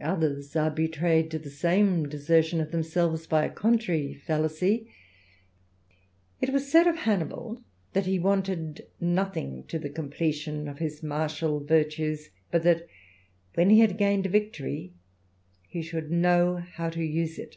Others 0.00 0.54
are 0.54 0.70
betrayed 0.70 1.32
to 1.32 1.38
the 1.40 1.50
same 1.50 2.08
desertion 2.08 2.60
of 2.60 2.70
themselves 2.70 3.26
by 3.26 3.44
a 3.44 3.50
contrary 3.50 4.14
fallacy. 4.14 4.88
It 6.40 6.50
was 6.50 6.70
said 6.70 6.86
of 6.86 6.98
Hannibal, 6.98 7.60
that 7.92 8.06
he 8.06 8.20
wanted 8.20 8.86
nothing 9.00 9.64
to 9.64 9.80
the 9.80 9.90
completion 9.90 10.68
of 10.68 10.78
his 10.78 11.02
martial 11.02 11.58
virtues, 11.58 12.30
but 12.52 12.62
that 12.62 12.86
when 13.54 13.68
he 13.68 13.80
had 13.80 13.98
gained 13.98 14.26
a 14.26 14.28
victory 14.28 14.92
he 15.66 15.82
should 15.82 16.08
know 16.08 16.58
how 16.74 16.88
to 16.90 17.02
use 17.02 17.36
it. 17.36 17.56